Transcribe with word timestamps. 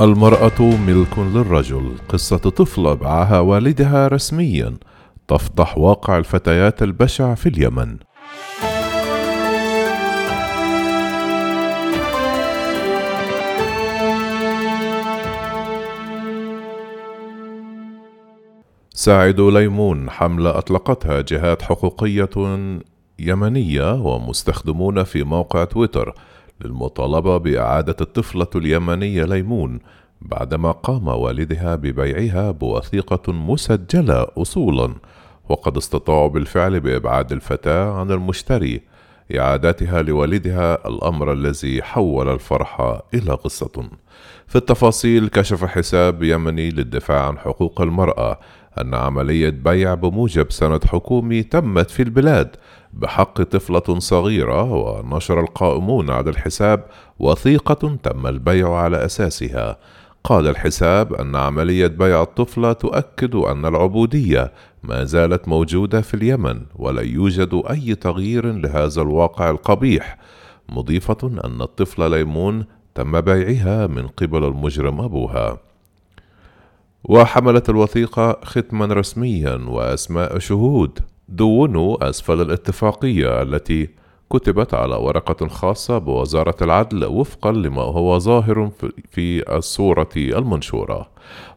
المرأة 0.00 0.60
ملك 0.60 1.18
للرجل. 1.18 1.92
قصة 2.08 2.36
طفلة 2.36 2.94
باعها 2.94 3.40
والدها 3.40 4.08
رسميا. 4.08 4.76
تفضح 5.28 5.78
واقع 5.78 6.18
الفتيات 6.18 6.82
البشع 6.82 7.34
في 7.34 7.48
اليمن. 7.48 7.96
ساعد 18.94 19.40
ليمون 19.40 20.10
حملة 20.10 20.58
أطلقتها 20.58 21.20
جهات 21.20 21.62
حقوقية 21.62 22.30
يمنية 23.18 23.92
ومستخدمون 23.92 25.04
في 25.04 25.22
موقع 25.22 25.64
تويتر. 25.64 26.14
للمطالبة 26.64 27.36
بإعادة 27.36 27.96
الطفلة 28.00 28.46
اليمنية 28.56 29.24
ليمون 29.24 29.80
بعدما 30.20 30.70
قام 30.70 31.08
والدها 31.08 31.76
ببيعها 31.76 32.50
بوثيقة 32.50 33.32
مسجلة 33.32 34.26
أصولا 34.36 34.94
وقد 35.48 35.76
استطاعوا 35.76 36.28
بالفعل 36.28 36.80
بإبعاد 36.80 37.32
الفتاة 37.32 37.92
عن 37.92 38.10
المشتري 38.10 38.80
إعادتها 39.36 40.02
لوالدها 40.02 40.88
الأمر 40.88 41.32
الذي 41.32 41.82
حول 41.82 42.28
الفرح 42.28 43.00
إلى 43.14 43.34
قصة. 43.34 43.88
في 44.46 44.56
التفاصيل 44.56 45.28
كشف 45.28 45.64
حساب 45.64 46.22
يمني 46.22 46.70
للدفاع 46.70 47.26
عن 47.26 47.38
حقوق 47.38 47.80
المرأة 47.80 48.40
أن 48.80 48.94
عملية 48.94 49.50
بيع 49.50 49.94
بموجب 49.94 50.52
سند 50.52 50.84
حكومي 50.84 51.42
تمت 51.42 51.90
في 51.90 52.02
البلاد 52.02 52.56
بحق 52.92 53.42
طفلة 53.42 53.98
صغيرة 53.98 54.72
ونشر 54.72 55.40
القائمون 55.40 56.10
على 56.10 56.30
الحساب 56.30 56.84
وثيقة 57.18 57.96
تم 58.02 58.26
البيع 58.26 58.74
على 58.74 59.04
أساسها. 59.04 59.78
قال 60.24 60.48
الحساب 60.48 61.14
أن 61.14 61.36
عملية 61.36 61.86
بيع 61.86 62.22
الطفلة 62.22 62.72
تؤكد 62.72 63.34
أن 63.34 63.66
العبودية 63.66 64.52
ما 64.82 65.04
زالت 65.04 65.48
موجودة 65.48 66.00
في 66.00 66.14
اليمن 66.14 66.60
ولا 66.76 67.02
يوجد 67.02 67.62
أي 67.70 67.94
تغيير 67.94 68.52
لهذا 68.52 69.02
الواقع 69.02 69.50
القبيح 69.50 70.18
مضيفة 70.68 71.18
أن 71.44 71.62
الطفل 71.62 72.10
ليمون 72.10 72.64
تم 72.94 73.20
بيعها 73.20 73.86
من 73.86 74.06
قبل 74.06 74.44
المجرم 74.44 75.00
أبوها. 75.00 75.73
وحملت 77.04 77.70
الوثيقة 77.70 78.36
ختما 78.44 78.86
رسميا 78.86 79.60
وأسماء 79.68 80.38
شهود 80.38 80.98
دونوا 81.28 82.08
أسفل 82.08 82.40
الاتفاقية 82.40 83.42
التي 83.42 83.88
كتبت 84.32 84.74
على 84.74 84.94
ورقة 84.94 85.48
خاصة 85.48 85.98
بوزارة 85.98 86.54
العدل 86.62 87.04
وفقا 87.04 87.52
لما 87.52 87.82
هو 87.82 88.18
ظاهر 88.18 88.70
في 89.10 89.56
الصورة 89.56 90.08
المنشورة. 90.16 91.10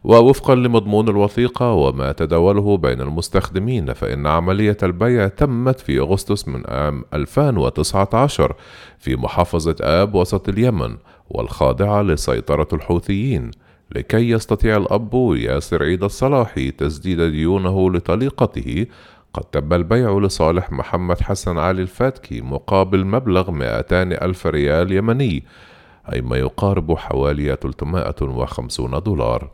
ووفقا 0.04 0.54
لمضمون 0.54 1.08
الوثيقة 1.08 1.72
وما 1.72 2.12
تداوله 2.12 2.76
بين 2.76 3.00
المستخدمين 3.00 3.92
فإن 3.92 4.26
عملية 4.26 4.76
البيع 4.82 5.28
تمت 5.28 5.80
في 5.80 5.98
أغسطس 5.98 6.48
من 6.48 6.62
عام 6.68 7.04
2019 7.14 8.54
في 8.98 9.16
محافظة 9.16 9.76
آب 9.80 10.14
وسط 10.14 10.48
اليمن 10.48 10.96
والخاضعة 11.30 12.02
لسيطرة 12.02 12.68
الحوثيين. 12.72 13.50
لكي 13.94 14.30
يستطيع 14.30 14.76
الأب 14.76 15.34
ياسر 15.36 15.82
عيد 15.82 16.04
الصلاحي 16.04 16.70
تسديد 16.70 17.20
ديونه 17.20 17.90
لطليقته 17.90 18.86
قد 19.34 19.44
تم 19.44 19.72
البيع 19.72 20.18
لصالح 20.18 20.72
محمد 20.72 21.20
حسن 21.20 21.58
علي 21.58 21.82
الفاتكي 21.82 22.40
مقابل 22.40 23.04
مبلغ 23.04 23.50
200 23.50 24.02
ألف 24.02 24.46
ريال 24.46 24.92
يمني 24.92 25.44
أي 26.12 26.20
ما 26.20 26.36
يقارب 26.36 26.96
حوالي 26.96 27.56
350 27.56 29.02
دولار. 29.02 29.50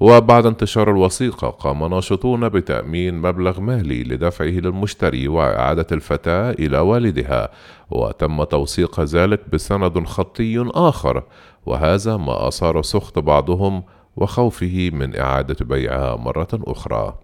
وبعد 0.00 0.46
انتشار 0.46 0.90
الوثيقة 0.90 1.50
قام 1.50 1.84
ناشطون 1.84 2.48
بتأمين 2.48 3.14
مبلغ 3.14 3.60
مالي 3.60 4.04
لدفعه 4.04 4.46
للمشتري 4.46 5.28
وإعادة 5.28 5.86
الفتاة 5.92 6.50
إلى 6.50 6.78
والدها 6.78 7.48
وتم 7.90 8.44
توثيق 8.44 9.00
ذلك 9.00 9.40
بسند 9.52 10.06
خطي 10.06 10.70
آخر 10.74 11.22
وهذا 11.66 12.16
ما 12.16 12.48
أثار 12.48 12.82
سخط 12.82 13.18
بعضهم 13.18 13.82
وخوفه 14.16 14.90
من 14.92 15.16
إعادة 15.16 15.64
بيعها 15.64 16.16
مرة 16.16 16.48
أخرى. 16.52 17.14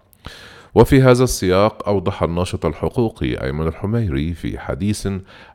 وفي 0.74 1.02
هذا 1.02 1.24
السياق 1.24 1.88
أوضح 1.88 2.22
الناشط 2.22 2.66
الحقوقي 2.66 3.44
أيمن 3.44 3.66
الحميري 3.66 4.34
في 4.34 4.58
حديث 4.58 5.06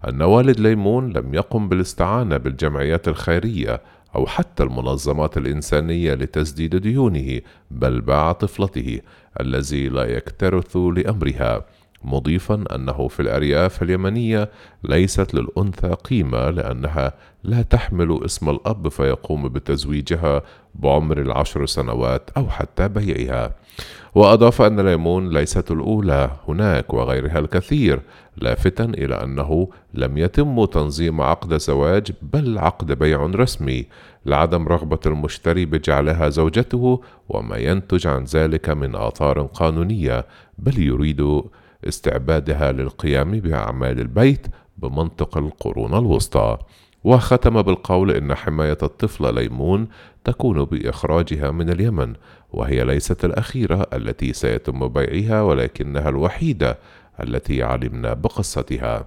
أن 0.08 0.22
والد 0.22 0.60
ليمون 0.60 1.10
لم 1.10 1.34
يقم 1.34 1.70
بالاستعانة 1.70 2.38
بالجمعيات 2.38 3.08
الخيرية 3.08 3.82
أو 4.16 4.26
حتى 4.26 4.64
المنظمات 4.64 5.38
الإنسانية 5.38 6.14
لتسديد 6.14 6.76
ديونه 6.76 7.42
بل 7.72 8.02
باع 8.02 8.32
طفلته 8.32 9.02
الذي 9.40 9.90
لا 9.90 10.04
يكترث 10.04 10.78
لأمرها 10.78 11.66
مضيفا 12.04 12.64
أنه 12.76 13.08
في 13.08 13.20
الأرياف 13.20 13.84
اليمنية 13.84 14.50
ليست 14.84 15.34
للأنثى 15.34 15.88
قيمة 15.88 16.50
لأنها 16.50 17.14
لا 17.44 17.62
تحمل 17.62 18.20
اسم 18.26 18.50
الأب 18.50 18.88
فيقوم 18.88 19.50
بتزويجها 19.50 20.42
بعمر 20.76 21.22
العشر 21.22 21.66
سنوات 21.66 22.30
أو 22.38 22.50
حتى 22.50 22.88
بيعها. 22.88 23.56
وأضاف 24.16 24.62
أن 24.62 24.80
ليمون 24.80 25.30
ليست 25.30 25.72
الأولى 25.72 26.32
هناك 26.48 26.94
وغيرها 26.94 27.40
الكثير 27.40 28.02
لافتا 28.38 28.84
إلى 28.84 29.24
أنه 29.24 29.70
لم 29.94 30.18
يتم 30.18 30.66
تنظيم 30.66 31.22
عقد 31.22 31.58
زواج 31.58 32.12
بل 32.22 32.58
عقد 32.58 32.92
بيع 32.92 33.26
رسمي 33.26 33.86
لعدم 34.26 34.68
رغبة 34.68 35.00
المشتري 35.06 35.66
بجعلها 35.66 36.30
زوجته 36.30 37.02
وما 37.30 37.58
ينتج 37.58 38.08
عن 38.08 38.24
ذلك 38.24 38.70
من 38.70 38.96
آثار 38.96 39.42
قانونية 39.42 40.26
بل 40.58 40.80
يريد 40.80 41.42
استعبادها 41.88 42.72
للقيام 42.72 43.32
بأعمال 43.32 44.00
البيت 44.00 44.48
بمنطق 44.78 45.38
القرون 45.38 45.94
الوسطى. 45.94 46.58
وختم 47.04 47.62
بالقول 47.62 48.12
إن 48.12 48.36
حماية 48.36 48.78
الطفلة 48.84 49.32
ليمون 49.32 49.88
تكون 50.24 50.66
بإخراجها 50.66 51.52
من 51.52 51.70
اليمن 51.70 52.14
وهي 52.54 52.84
ليست 52.86 53.26
الأخيرة 53.26 53.88
التي 53.94 54.34
سيتم 54.34 54.88
بيعها 54.88 55.42
ولكنها 55.42 56.10
الوحيدة 56.10 56.78
التي 57.24 57.64
علمنا 57.64 58.14
بقصتها. 58.14 59.06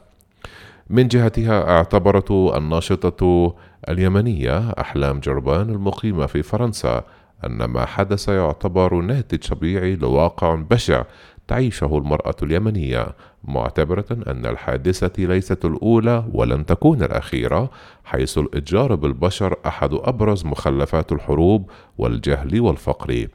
من 0.90 1.08
جهتها 1.08 1.70
اعتبرت 1.70 2.30
الناشطة 2.30 3.54
اليمنية 3.88 4.70
أحلام 4.70 5.20
جربان 5.20 5.70
المقيمة 5.70 6.26
في 6.26 6.42
فرنسا 6.42 7.04
أن 7.46 7.64
ما 7.64 7.86
حدث 7.86 8.28
يعتبر 8.28 8.94
ناتج 8.94 9.48
طبيعي 9.48 9.96
لواقع 9.96 10.54
بشع 10.54 11.04
تعيشه 11.52 11.98
المرأة 11.98 12.34
اليمنية 12.42 13.06
معتبرة 13.44 14.04
أن 14.10 14.46
الحادثة 14.46 15.22
ليست 15.24 15.64
الأولى 15.64 16.24
ولن 16.32 16.66
تكون 16.66 17.02
الأخيرة 17.02 17.70
حيث 18.04 18.38
الإتجار 18.38 18.94
بالبشر 18.94 19.56
أحد 19.66 19.90
أبرز 19.92 20.44
مخلفات 20.44 21.12
الحروب 21.12 21.70
والجهل 21.98 22.60
والفقر. 22.60 23.26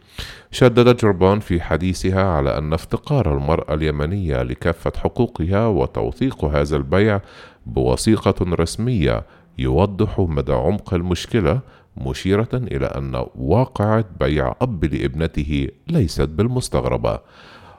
شدد 0.51 0.97
جربان 0.97 1.39
في 1.39 1.61
حديثها 1.61 2.23
على 2.23 2.57
أن 2.57 2.73
افتقار 2.73 3.37
المرأة 3.37 3.73
اليمنية 3.73 4.43
لكافة 4.43 4.91
حقوقها 4.97 5.67
وتوثيق 5.67 6.45
هذا 6.45 6.77
البيع 6.77 7.21
بوثيقة 7.65 8.35
رسمية 8.41 9.25
يوضح 9.57 10.19
مدى 10.19 10.53
عمق 10.53 10.93
المشكلة 10.93 11.59
مشيرة 11.97 12.49
إلى 12.53 12.85
أن 12.85 13.25
واقعة 13.35 14.05
بيع 14.19 14.55
أب 14.61 14.85
لابنته 14.85 15.67
ليست 15.87 16.29
بالمستغربة. 16.29 17.19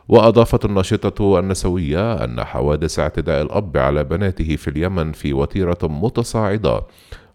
وأضافت 0.08 0.64
الناشطة 0.64 1.38
النسوية 1.38 2.24
أن 2.24 2.44
حوادث 2.44 2.98
اعتداء 2.98 3.42
الأب 3.42 3.76
على 3.76 4.04
بناته 4.04 4.56
في 4.56 4.68
اليمن 4.68 5.12
في 5.12 5.32
وتيرة 5.32 5.78
متصاعدة 5.82 6.82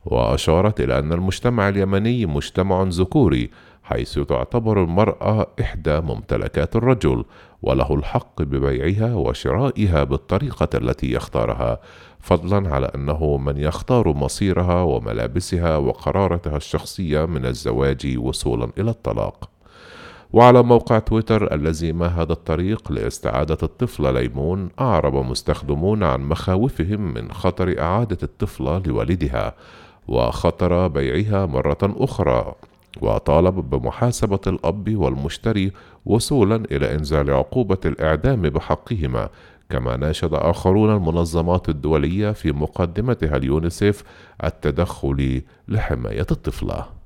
وأشارت 0.06 0.82
إلى 0.82 1.00
أن 1.00 1.14
المجتمع 1.14 1.70
اليمني 1.70 2.26
مجتمع 2.26 2.84
ذكوري 2.84 3.50
حيث 3.84 4.20
تعتبر 4.20 4.84
المرأة 4.84 5.48
إحدى 5.62 6.00
ممتلكات 6.00 6.76
الرجل 6.76 7.26
وله 7.62 7.96
الحق 7.96 8.42
ببيعها 8.42 9.16
وشرائها 9.16 10.04
بالطريقة 10.04 10.70
التي 10.76 11.12
يختارها 11.12 11.80
فضلا 12.20 12.70
على 12.70 12.92
أنه 12.96 13.38
من 13.38 13.58
يختار 13.58 14.14
مصيرها 14.14 14.82
وملابسها 14.82 15.78
وقرارتها 15.78 16.58
الشخصية 16.58 17.26
من 17.26 17.46
الزواج 17.46 18.18
وصولا 18.18 18.70
إلى 18.78 18.92
الطلاق. 18.92 19.53
وعلى 20.34 20.64
موقع 20.64 21.00
تويتر 21.00 21.54
الذي 21.54 21.94
مهد 21.94 22.32
الطريق 22.32 22.92
لاستعادة 22.92 23.58
الطفلة 23.64 24.12
ليمون 24.12 24.70
أعرب 24.80 25.16
مستخدمون 25.16 26.04
عن 26.04 26.22
مخاوفهم 26.22 27.14
من 27.14 27.32
خطر 27.32 27.80
إعادة 27.80 28.18
الطفلة 28.24 28.82
لوالدها 28.86 29.54
وخطر 30.08 30.88
بيعها 30.88 31.46
مرة 31.46 31.78
أخرى. 31.84 32.56
وطالب 33.02 33.70
بمحاسبة 33.70 34.40
الأب 34.48 34.96
والمشتري 34.98 35.72
وصولا 36.06 36.56
إلى 36.72 36.96
إنزال 36.96 37.32
عقوبة 37.32 37.78
الإعدام 37.86 38.42
بحقهما 38.42 39.30
كما 39.70 39.98
ناشد 39.98 40.34
آخرون 40.34 40.96
المنظمات 40.96 41.70
الدولية 41.70 42.32
في 42.32 42.52
مقدمتها 42.52 43.38
اليونيسيف 43.38 44.04
التدخل 44.44 45.42
لحماية 45.68 46.28
الطفلة 46.32 47.03